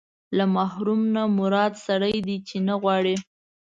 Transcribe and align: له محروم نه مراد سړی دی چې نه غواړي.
له 0.37 0.45
محروم 0.55 1.01
نه 1.15 1.23
مراد 1.37 1.73
سړی 1.87 2.15
دی 2.27 2.37
چې 2.47 2.55
نه 2.67 2.75
غواړي. 2.81 3.15